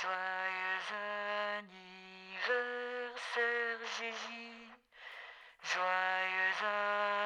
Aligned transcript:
Joyeux 0.00 0.90
anniversaire 1.58 3.82
Gigi. 3.98 4.50
Joyeux 5.64 6.62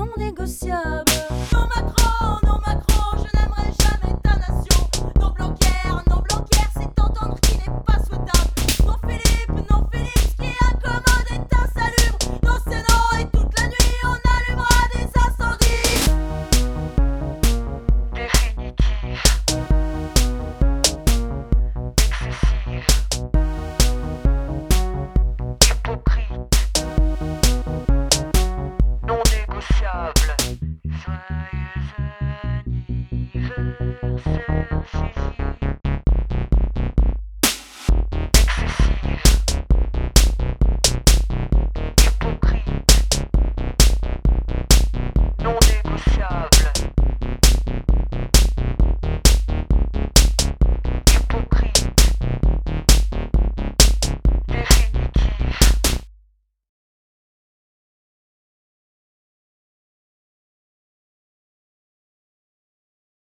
non 0.08 0.24
négociable. 0.24 1.07